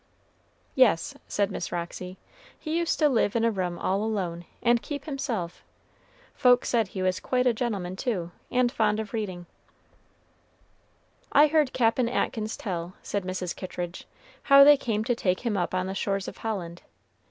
[0.73, 2.17] "Yes," said Miss Roxy,
[2.57, 5.63] "he used to live in a room all alone, and keep himself.
[6.33, 9.45] Folks said he was quite a gentleman, too, and fond of reading."
[11.31, 13.55] "I heard Cap'n Atkins tell," said Mrs.
[13.55, 14.07] Kittridge,
[14.41, 16.81] "how they came to take him up on the shores of Holland.